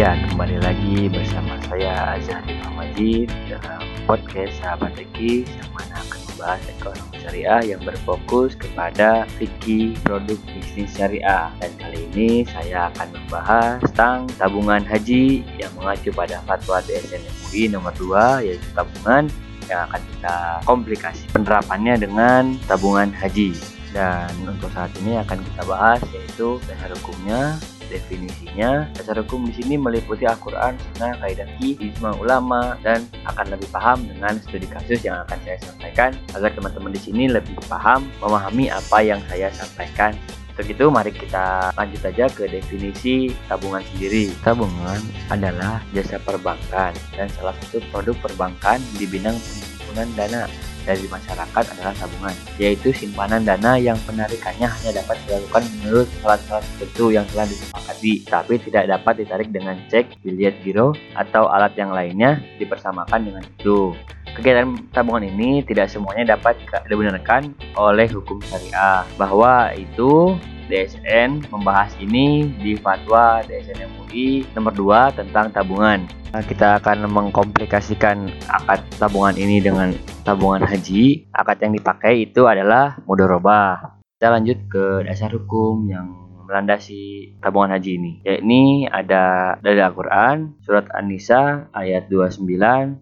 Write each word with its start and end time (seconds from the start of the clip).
Ya, 0.00 0.16
kembali 0.16 0.64
lagi 0.64 1.12
bersama 1.12 1.60
saya 1.68 2.16
Azhari 2.16 2.56
Majid 2.72 3.28
dalam 3.52 3.84
podcast 4.08 4.56
Sahabat 4.56 4.96
Eki 4.96 5.44
yang 5.44 5.68
mana 5.76 6.00
akan 6.00 6.20
membahas 6.24 6.60
ekonomi 6.72 7.16
syariah 7.20 7.60
yang 7.76 7.84
berfokus 7.84 8.56
kepada 8.56 9.28
fikih 9.36 9.92
produk 10.00 10.40
bisnis 10.56 10.96
syariah. 10.96 11.52
Dan 11.60 11.76
kali 11.76 12.08
ini 12.16 12.48
saya 12.48 12.88
akan 12.88 13.12
membahas 13.12 13.84
tentang 13.92 14.24
tabungan 14.40 14.80
haji 14.88 15.44
yang 15.60 15.68
mengacu 15.76 16.08
pada 16.16 16.40
fatwa 16.48 16.80
DSN 16.80 17.20
MUI 17.20 17.68
nomor 17.68 17.92
2 18.00 18.48
yaitu 18.48 18.68
tabungan 18.72 19.28
yang 19.68 19.84
akan 19.84 20.00
kita 20.00 20.36
komplikasi 20.64 21.28
penerapannya 21.28 22.00
dengan 22.00 22.56
tabungan 22.64 23.12
haji. 23.12 23.52
Dan 23.92 24.32
untuk 24.48 24.72
saat 24.72 24.96
ini 25.04 25.20
akan 25.20 25.44
kita 25.44 25.62
bahas 25.68 26.00
yaitu 26.16 26.56
dasar 26.64 26.88
hukumnya, 26.96 27.60
definisinya. 27.90 28.86
Dasar 28.94 29.18
hukum 29.18 29.50
di 29.50 29.58
sini 29.58 29.74
meliputi 29.74 30.24
Al-Quran, 30.24 30.78
Sunnah, 30.78 31.18
Kaidah 31.18 31.50
Ijma 31.58 32.14
ulama, 32.22 32.78
dan 32.86 33.02
akan 33.26 33.50
lebih 33.50 33.66
paham 33.74 34.06
dengan 34.06 34.38
studi 34.38 34.70
kasus 34.70 35.02
yang 35.02 35.18
akan 35.26 35.38
saya 35.42 35.58
sampaikan 35.60 36.10
agar 36.38 36.54
teman-teman 36.54 36.94
di 36.94 37.00
sini 37.02 37.26
lebih 37.26 37.58
paham 37.66 38.06
memahami 38.22 38.70
apa 38.70 39.02
yang 39.02 39.18
saya 39.26 39.50
sampaikan. 39.50 40.14
Untuk 40.54 40.76
itu 40.76 40.86
mari 40.92 41.08
kita 41.08 41.72
lanjut 41.72 42.02
aja 42.04 42.28
ke 42.28 42.44
definisi 42.44 43.32
tabungan 43.48 43.80
sendiri. 43.94 44.28
Tabungan 44.44 45.00
adalah 45.32 45.80
jasa 45.96 46.20
perbankan 46.20 46.92
dan 47.16 47.26
salah 47.32 47.56
satu 47.64 47.80
produk 47.88 48.12
perbankan 48.20 48.76
di 49.00 49.08
bidang 49.08 49.34
penghimpunan 49.40 50.08
dana 50.14 50.69
dari 50.86 51.06
masyarakat 51.08 51.64
adalah 51.76 51.94
tabungan, 51.96 52.34
yaitu 52.56 52.90
simpanan 52.94 53.44
dana 53.44 53.76
yang 53.76 53.96
penarikannya 54.04 54.68
hanya 54.68 54.90
dapat 55.02 55.16
dilakukan 55.26 55.62
menurut 55.80 56.08
syarat-syarat 56.20 56.64
tertentu 56.76 57.04
yang 57.12 57.26
telah 57.30 57.46
disepakati, 57.48 58.12
tapi 58.28 58.54
tidak 58.62 58.84
dapat 58.88 59.14
ditarik 59.24 59.48
dengan 59.52 59.76
cek, 59.88 60.20
biliet 60.24 60.56
giro, 60.64 60.96
atau 61.16 61.48
alat 61.50 61.74
yang 61.76 61.92
lainnya 61.92 62.40
dipersamakan 62.60 63.20
dengan 63.26 63.42
itu. 63.58 63.92
Kegiatan 64.30 64.78
tabungan 64.94 65.26
ini 65.26 65.66
tidak 65.66 65.90
semuanya 65.90 66.38
dapat 66.38 66.56
dibenarkan 66.86 67.50
oleh 67.74 68.06
hukum 68.06 68.38
syariah, 68.46 69.02
bahwa 69.18 69.74
itu 69.74 70.38
DSN 70.70 71.50
membahas 71.50 71.90
ini 71.98 72.46
di 72.62 72.78
fatwa 72.78 73.42
DSN 73.42 73.90
MUI 73.90 74.46
nomor 74.54 74.70
2 74.70 75.18
tentang 75.18 75.50
tabungan. 75.50 76.06
Nah, 76.30 76.46
kita 76.46 76.78
akan 76.78 77.10
mengkomplikasikan 77.10 78.30
akad 78.46 78.78
tabungan 79.02 79.34
ini 79.34 79.58
dengan 79.58 79.90
tabungan 80.30 80.62
haji. 80.62 81.26
Akad 81.34 81.58
yang 81.58 81.74
dipakai 81.74 82.30
itu 82.30 82.46
adalah 82.46 83.02
mudorobah. 83.02 83.98
Kita 84.14 84.30
lanjut 84.30 84.58
ke 84.70 85.02
dasar 85.02 85.34
hukum 85.34 85.90
yang 85.90 86.06
melandasi 86.46 87.34
tabungan 87.42 87.74
haji 87.74 87.98
ini. 87.98 88.12
Yakni 88.22 88.86
ada 88.86 89.58
dari 89.58 89.82
Al-Quran, 89.82 90.62
surat 90.62 90.86
An-Nisa 90.94 91.74
ayat 91.74 92.06
29, 92.06 92.46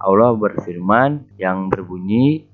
Allah 0.00 0.32
berfirman 0.32 1.28
yang 1.36 1.68
berbunyi, 1.68 2.48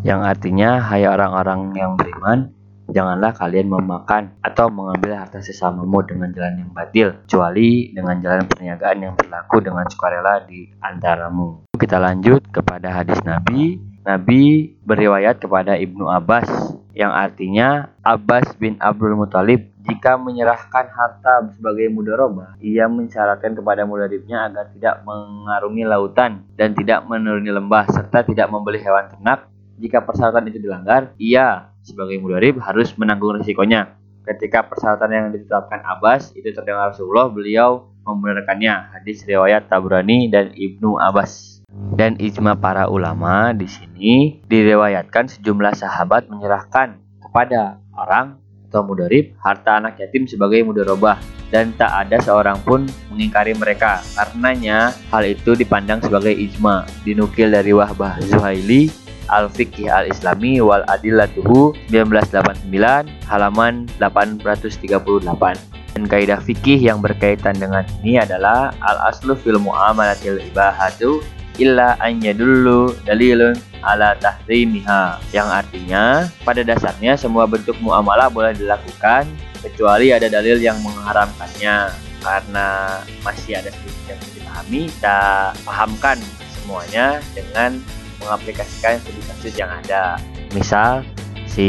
yang 0.00 0.26
artinya 0.26 0.82
hai 0.82 1.06
orang-orang 1.06 1.70
yang 1.78 1.94
beriman 1.94 2.50
janganlah 2.90 3.30
kalian 3.30 3.70
memakan 3.70 4.34
atau 4.42 4.66
mengambil 4.66 5.22
harta 5.22 5.38
sesamamu 5.38 6.02
dengan 6.02 6.34
jalan 6.34 6.66
yang 6.66 6.70
batil 6.74 7.08
kecuali 7.24 7.94
dengan 7.94 8.18
jalan 8.18 8.44
perniagaan 8.50 8.98
yang 8.98 9.14
berlaku 9.14 9.62
dengan 9.62 9.86
sukarela 9.86 10.42
di 10.44 10.66
antaramu. 10.82 11.70
Kita 11.78 12.02
lanjut 12.02 12.50
kepada 12.50 12.90
hadis 12.90 13.22
Nabi. 13.22 13.78
Nabi 14.02 14.74
beriwayat 14.82 15.38
kepada 15.38 15.78
Ibnu 15.78 16.08
Abbas 16.08 16.69
yang 16.94 17.12
artinya 17.14 17.90
Abbas 18.02 18.56
bin 18.58 18.76
Abdul 18.78 19.14
Muthalib 19.14 19.70
jika 19.88 20.20
menyerahkan 20.20 20.92
harta 20.92 21.50
sebagai 21.56 21.88
mudoroba, 21.88 22.54
ia 22.60 22.84
mensyaratkan 22.86 23.56
kepada 23.56 23.88
mudaribnya 23.88 24.46
agar 24.46 24.68
tidak 24.76 25.02
mengarungi 25.08 25.88
lautan 25.88 26.44
dan 26.54 26.76
tidak 26.76 27.02
menuruni 27.08 27.48
lembah 27.48 27.88
serta 27.88 28.22
tidak 28.22 28.52
membeli 28.52 28.78
hewan 28.78 29.08
ternak 29.08 29.50
jika 29.80 30.04
persyaratan 30.04 30.52
itu 30.52 30.60
dilanggar, 30.60 31.16
ia 31.16 31.72
sebagai 31.80 32.20
mudarib 32.20 32.60
harus 32.60 32.92
menanggung 33.00 33.40
risikonya. 33.40 33.96
Ketika 34.28 34.68
persyaratan 34.68 35.08
yang 35.08 35.26
ditetapkan 35.32 35.80
Abbas 35.80 36.36
itu 36.36 36.52
terdengar 36.52 36.92
Rasulullah, 36.92 37.32
beliau 37.32 37.88
membenarkannya. 38.04 39.00
Hadis 39.00 39.24
riwayat 39.24 39.72
Tabrani 39.72 40.28
dan 40.28 40.52
Ibnu 40.52 41.00
Abbas. 41.00 41.59
Dan 41.70 42.18
ijma 42.18 42.58
para 42.58 42.90
ulama 42.90 43.54
di 43.54 43.70
sini 43.70 44.42
diriwayatkan 44.50 45.30
sejumlah 45.30 45.78
sahabat 45.78 46.26
menyerahkan 46.26 46.98
kepada 47.22 47.78
orang 47.94 48.42
atau 48.70 48.86
mudarib 48.86 49.34
harta 49.42 49.82
anak 49.82 49.98
yatim 49.98 50.30
sebagai 50.30 50.62
mudarobah 50.62 51.18
dan 51.50 51.74
tak 51.74 51.90
ada 52.06 52.22
seorang 52.22 52.58
pun 52.62 52.86
mengingkari 53.10 53.54
mereka. 53.54 53.98
Karenanya 54.14 54.94
hal 55.10 55.26
itu 55.26 55.58
dipandang 55.58 55.98
sebagai 55.98 56.30
ijma. 56.30 56.86
Dinukil 57.02 57.50
dari 57.50 57.74
Wahbah 57.74 58.22
Zuhaili 58.22 58.90
Al-Fiqh 59.30 59.86
Al-Islami 59.86 60.62
wal 60.62 60.82
Adillatuhu 60.90 61.74
1989 61.90 62.70
halaman 63.30 63.86
838 63.98 64.90
dan 65.90 66.06
kaidah 66.06 66.38
fikih 66.38 66.78
yang 66.78 67.02
berkaitan 67.02 67.58
dengan 67.58 67.82
ini 68.02 68.22
adalah 68.22 68.70
al-aslu 68.78 69.34
fil 69.34 69.58
muamalatil 69.58 70.38
ibahatu 70.38 71.18
illa 71.60 71.94
an 72.00 72.24
yadullu 72.24 72.96
dalilun 73.04 73.54
ala 73.84 74.16
tahrimiha 74.16 75.20
yang 75.36 75.46
artinya 75.46 76.24
pada 76.42 76.64
dasarnya 76.64 77.20
semua 77.20 77.44
bentuk 77.44 77.76
muamalah 77.84 78.32
boleh 78.32 78.56
dilakukan 78.56 79.28
kecuali 79.60 80.10
ada 80.16 80.32
dalil 80.32 80.56
yang 80.56 80.80
mengharamkannya 80.80 81.92
karena 82.20 82.68
masih 83.24 83.60
ada 83.60 83.68
sedikit 83.72 84.16
yang 84.16 84.20
dipahami 84.36 84.80
kita 84.88 85.20
pahamkan 85.64 86.18
semuanya 86.52 87.20
dengan 87.32 87.80
mengaplikasikan 88.20 89.00
studi 89.00 89.20
kasus 89.24 89.54
yang 89.56 89.72
ada. 89.72 90.20
Misal 90.52 91.04
si 91.48 91.68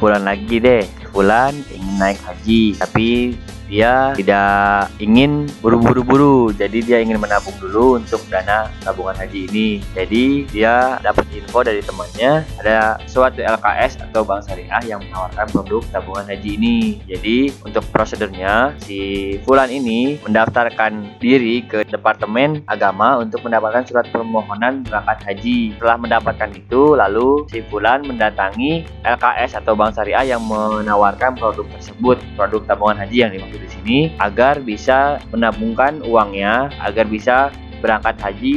Fulan 0.00 0.24
lagi 0.24 0.56
deh, 0.58 0.88
Fulan 1.12 1.52
ingin 1.68 1.96
naik 2.00 2.18
haji 2.24 2.74
tapi 2.80 3.36
dia 3.68 4.12
tidak 4.16 4.92
ingin 5.00 5.48
buru-buru-buru. 5.64 6.52
Jadi 6.52 6.84
dia 6.84 6.98
ingin 7.00 7.16
menabung 7.16 7.54
dulu 7.60 7.96
untuk 8.00 8.20
dana 8.28 8.68
tabungan 8.84 9.16
haji 9.16 9.48
ini. 9.48 9.68
Jadi 9.96 10.48
dia 10.52 11.00
dapat 11.00 11.24
info 11.32 11.64
dari 11.64 11.80
temannya 11.80 12.44
ada 12.60 13.00
suatu 13.08 13.40
LKS 13.40 14.04
atau 14.10 14.22
bank 14.22 14.44
syariah 14.46 14.82
yang 14.84 15.00
menawarkan 15.00 15.46
produk 15.50 15.82
tabungan 15.90 16.28
haji 16.28 16.50
ini. 16.60 16.76
Jadi 17.08 17.52
untuk 17.64 17.84
prosedurnya 17.90 18.76
si 18.84 19.36
Fulan 19.44 19.72
ini 19.72 20.20
mendaftarkan 20.22 21.20
diri 21.20 21.64
ke 21.64 21.84
Departemen 21.88 22.64
Agama 22.68 23.20
untuk 23.20 23.44
mendapatkan 23.44 23.84
surat 23.88 24.06
permohonan 24.12 24.84
berangkat 24.84 25.18
haji. 25.24 25.76
Setelah 25.76 25.98
mendapatkan 26.00 26.50
itu 26.52 26.96
lalu 26.96 27.48
si 27.48 27.64
Fulan 27.66 28.04
mendatangi 28.04 28.84
LKS 29.04 29.64
atau 29.64 29.72
bank 29.72 29.96
syariah 29.96 30.36
yang 30.36 30.42
menawarkan 30.44 31.36
produk 31.36 31.66
tersebut 31.78 32.20
produk 32.36 32.62
tabungan 32.68 33.00
haji 33.00 33.16
yang 33.24 33.32
dimaksud 33.32 33.53
di 33.58 33.68
sini 33.70 33.98
agar 34.18 34.60
bisa 34.60 35.22
menabungkan 35.34 36.02
uangnya 36.04 36.70
agar 36.82 37.06
bisa 37.08 37.50
berangkat 37.84 38.16
haji 38.20 38.54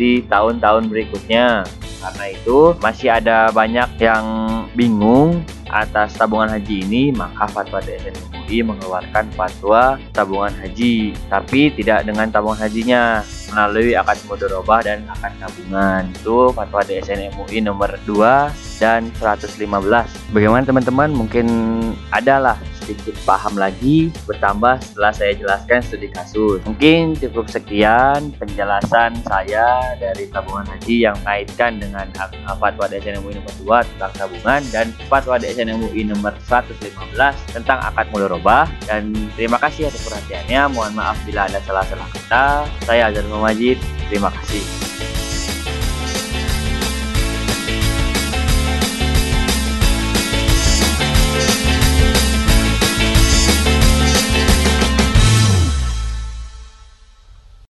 di 0.00 0.24
tahun-tahun 0.24 0.88
berikutnya. 0.88 1.68
Karena 2.00 2.24
itu 2.32 2.72
masih 2.80 3.12
ada 3.12 3.52
banyak 3.52 4.00
yang 4.00 4.24
bingung 4.72 5.44
atas 5.68 6.16
tabungan 6.16 6.48
haji 6.48 6.80
ini, 6.88 7.12
maka 7.12 7.44
fatwa 7.44 7.76
DSN 7.84 8.16
MUI 8.32 8.64
mengeluarkan 8.64 9.28
fatwa 9.36 10.00
tabungan 10.16 10.56
haji, 10.64 11.12
tapi 11.28 11.68
tidak 11.76 12.08
dengan 12.08 12.32
tabungan 12.32 12.56
hajinya 12.56 13.20
melalui 13.52 13.92
akad 13.92 14.16
mudorobah 14.24 14.80
dan 14.80 15.04
akad 15.12 15.36
tabungan. 15.44 16.08
Itu 16.16 16.56
fatwa 16.56 16.80
DSN 16.80 17.36
MUI 17.36 17.60
nomor 17.60 17.92
2 18.08 18.69
dan 18.80 19.12
115. 19.20 19.60
Bagaimana 20.32 20.64
teman-teman? 20.64 21.12
Mungkin 21.12 21.46
adalah 22.10 22.56
sedikit 22.80 23.14
paham 23.22 23.54
lagi 23.54 24.10
bertambah 24.26 24.82
setelah 24.82 25.12
saya 25.14 25.36
jelaskan 25.36 25.78
studi 25.84 26.08
kasus. 26.10 26.58
Mungkin 26.66 27.14
cukup 27.20 27.46
sekian 27.46 28.34
penjelasan 28.34 29.14
saya 29.22 29.94
dari 30.00 30.26
tabungan 30.32 30.66
haji 30.66 31.06
yang 31.06 31.14
kaitkan 31.22 31.78
dengan 31.78 32.08
fatwa 32.58 32.90
DSN 32.90 33.22
MUI 33.22 33.38
nomor 33.38 33.84
2 33.84 33.90
tentang 33.94 34.12
tabungan 34.16 34.60
dan 34.74 34.86
fatwa 35.06 35.36
DSN 35.38 35.76
MUI 35.76 36.02
nomor 36.08 36.34
115 36.48 36.90
tentang 37.54 37.78
akad 37.84 38.10
mudharabah 38.10 38.66
dan 38.88 39.12
terima 39.38 39.60
kasih 39.62 39.86
atas 39.86 40.02
perhatiannya. 40.08 40.72
Mohon 40.72 40.92
maaf 40.98 41.18
bila 41.28 41.46
ada 41.46 41.62
salah-salah 41.62 42.08
kata. 42.10 42.46
Saya 42.88 43.12
Azhar 43.12 43.28
Majid. 43.28 43.78
Terima 44.10 44.32
kasih. 44.34 44.89